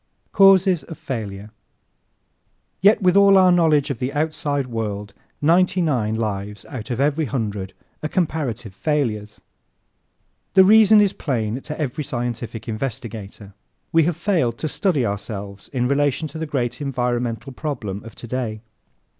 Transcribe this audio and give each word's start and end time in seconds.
Causes 0.31 0.81
of 0.81 0.97
Failure¶ 0.97 1.47
Yet 2.81 3.03
with 3.03 3.15
all 3.15 3.37
our 3.37 3.51
knowledge 3.51 3.91
of 3.91 3.99
the 3.99 4.11
outside 4.13 4.65
world 4.65 5.13
ninety 5.43 5.79
nine 5.79 6.15
lives 6.15 6.65
out 6.65 6.89
of 6.89 6.99
every 6.99 7.25
hundred 7.25 7.73
are 8.01 8.09
comparative 8.09 8.73
failures.¶ 8.73 9.41
The 10.55 10.63
reason 10.63 11.01
is 11.01 11.13
plain 11.13 11.61
to 11.61 11.79
every 11.79 12.03
scientific 12.03 12.67
investigator. 12.67 13.53
We 13.91 14.05
have 14.05 14.17
failed 14.17 14.57
to 14.57 14.67
study 14.67 15.05
ourselves 15.05 15.67
in 15.67 15.87
relation 15.87 16.27
to 16.29 16.39
the 16.39 16.47
great 16.47 16.81
environmental 16.81 17.51
problem 17.53 18.03
of 18.03 18.15
today. 18.15 18.61